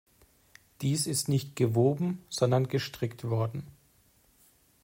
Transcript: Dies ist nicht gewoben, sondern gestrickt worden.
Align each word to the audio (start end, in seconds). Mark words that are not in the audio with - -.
Dies 0.81 1.05
ist 1.05 1.29
nicht 1.29 1.55
gewoben, 1.55 2.25
sondern 2.27 2.67
gestrickt 2.67 3.23
worden. 3.25 3.67